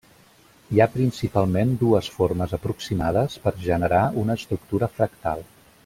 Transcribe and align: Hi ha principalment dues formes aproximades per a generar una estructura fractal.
Hi 0.75 0.79
ha 0.81 0.87
principalment 0.93 1.75
dues 1.83 2.09
formes 2.15 2.57
aproximades 2.59 3.37
per 3.45 3.53
a 3.55 3.63
generar 3.69 4.01
una 4.23 4.41
estructura 4.43 4.91
fractal. 4.99 5.47